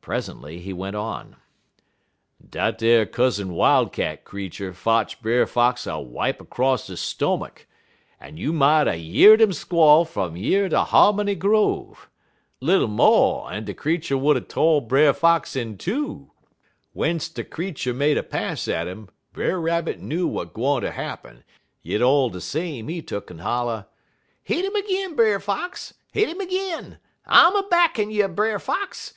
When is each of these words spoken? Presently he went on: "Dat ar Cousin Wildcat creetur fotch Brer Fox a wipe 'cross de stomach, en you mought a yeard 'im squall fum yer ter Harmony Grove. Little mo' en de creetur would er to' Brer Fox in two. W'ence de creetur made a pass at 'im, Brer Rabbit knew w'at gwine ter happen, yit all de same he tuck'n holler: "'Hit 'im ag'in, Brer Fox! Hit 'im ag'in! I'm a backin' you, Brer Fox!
Presently 0.00 0.60
he 0.60 0.72
went 0.72 0.94
on: 0.94 1.34
"Dat 2.48 2.80
ar 2.84 3.04
Cousin 3.04 3.52
Wildcat 3.52 4.22
creetur 4.24 4.72
fotch 4.72 5.20
Brer 5.20 5.44
Fox 5.44 5.88
a 5.88 5.98
wipe 5.98 6.48
'cross 6.48 6.86
de 6.86 6.96
stomach, 6.96 7.66
en 8.20 8.36
you 8.36 8.52
mought 8.52 8.86
a 8.86 8.96
yeard 8.96 9.40
'im 9.40 9.52
squall 9.52 10.04
fum 10.04 10.36
yer 10.36 10.68
ter 10.68 10.84
Harmony 10.84 11.34
Grove. 11.34 12.08
Little 12.60 12.86
mo' 12.86 13.44
en 13.48 13.64
de 13.64 13.74
creetur 13.74 14.16
would 14.16 14.36
er 14.36 14.40
to' 14.42 14.80
Brer 14.82 15.12
Fox 15.12 15.56
in 15.56 15.76
two. 15.76 16.30
W'ence 16.94 17.28
de 17.28 17.42
creetur 17.42 17.92
made 17.92 18.16
a 18.16 18.22
pass 18.22 18.68
at 18.68 18.86
'im, 18.86 19.08
Brer 19.32 19.60
Rabbit 19.60 19.98
knew 19.98 20.28
w'at 20.28 20.52
gwine 20.52 20.82
ter 20.82 20.92
happen, 20.92 21.42
yit 21.82 22.00
all 22.00 22.30
de 22.30 22.40
same 22.40 22.86
he 22.86 23.02
tuck'n 23.02 23.40
holler: 23.40 23.86
"'Hit 24.44 24.64
'im 24.64 24.76
ag'in, 24.76 25.16
Brer 25.16 25.40
Fox! 25.40 25.94
Hit 26.12 26.28
'im 26.28 26.40
ag'in! 26.40 26.98
I'm 27.26 27.56
a 27.56 27.64
backin' 27.68 28.12
you, 28.12 28.28
Brer 28.28 28.60
Fox! 28.60 29.14